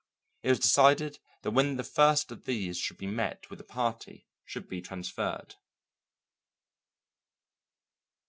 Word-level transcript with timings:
It 0.41 0.49
was 0.49 0.57
decided 0.57 1.19
that 1.43 1.51
when 1.51 1.77
the 1.77 1.83
first 1.83 2.31
of 2.31 2.45
these 2.45 2.75
should 2.79 2.97
be 2.97 3.05
met 3.05 3.47
with 3.51 3.59
the 3.59 3.63
party 3.63 4.25
should 4.45 4.67
be 4.67 4.81
transferred. 4.81 5.57